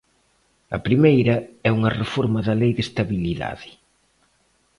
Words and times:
A 0.77 0.79
primeira 0.87 1.35
é 1.67 1.69
unha 1.77 1.95
reforma 2.01 2.39
da 2.47 2.55
Lei 2.61 2.71
de 2.77 2.83
estabilidade. 2.87 3.69